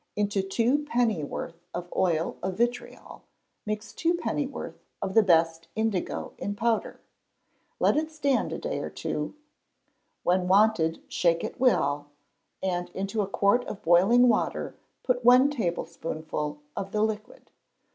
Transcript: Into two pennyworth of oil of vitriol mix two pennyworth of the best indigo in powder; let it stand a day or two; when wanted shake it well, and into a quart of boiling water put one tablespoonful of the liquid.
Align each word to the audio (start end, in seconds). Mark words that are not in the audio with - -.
Into 0.15 0.41
two 0.41 0.79
pennyworth 0.83 1.63
of 1.75 1.87
oil 1.95 2.35
of 2.41 2.57
vitriol 2.57 3.21
mix 3.67 3.93
two 3.93 4.15
pennyworth 4.15 4.79
of 4.99 5.13
the 5.13 5.21
best 5.21 5.67
indigo 5.75 6.33
in 6.39 6.55
powder; 6.55 7.01
let 7.79 7.95
it 7.95 8.09
stand 8.09 8.51
a 8.51 8.57
day 8.57 8.79
or 8.79 8.89
two; 8.89 9.35
when 10.23 10.47
wanted 10.47 11.03
shake 11.07 11.43
it 11.43 11.59
well, 11.59 12.07
and 12.63 12.89
into 12.95 13.21
a 13.21 13.27
quart 13.27 13.63
of 13.65 13.83
boiling 13.83 14.27
water 14.27 14.73
put 15.03 15.23
one 15.23 15.51
tablespoonful 15.51 16.59
of 16.75 16.91
the 16.91 17.03
liquid. 17.03 17.51